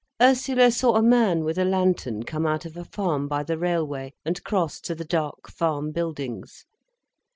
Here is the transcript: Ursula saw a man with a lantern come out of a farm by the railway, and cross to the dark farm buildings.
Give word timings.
Ursula 0.19 0.71
saw 0.71 0.95
a 0.95 1.03
man 1.03 1.43
with 1.43 1.59
a 1.59 1.63
lantern 1.63 2.23
come 2.23 2.47
out 2.47 2.65
of 2.65 2.75
a 2.75 2.85
farm 2.85 3.27
by 3.27 3.43
the 3.43 3.55
railway, 3.55 4.13
and 4.25 4.43
cross 4.43 4.79
to 4.81 4.95
the 4.95 5.05
dark 5.05 5.47
farm 5.47 5.91
buildings. 5.91 6.65